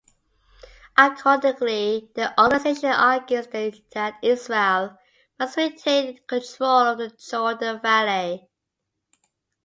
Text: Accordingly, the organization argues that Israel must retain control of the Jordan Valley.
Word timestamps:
Accordingly, 0.97 2.09
the 2.15 2.33
organization 2.41 2.89
argues 2.89 3.45
that 3.49 4.17
Israel 4.23 4.97
must 5.37 5.57
retain 5.57 6.19
control 6.27 6.87
of 6.87 6.97
the 6.97 7.09
Jordan 7.09 7.79
Valley. 7.83 8.49